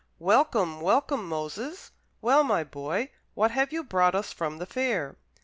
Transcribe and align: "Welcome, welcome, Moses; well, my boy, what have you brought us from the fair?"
"Welcome, 0.17 0.81
welcome, 0.81 1.29
Moses; 1.29 1.91
well, 2.23 2.43
my 2.43 2.63
boy, 2.63 3.11
what 3.35 3.51
have 3.51 3.71
you 3.71 3.83
brought 3.83 4.15
us 4.15 4.33
from 4.33 4.57
the 4.57 4.65
fair?" 4.65 5.15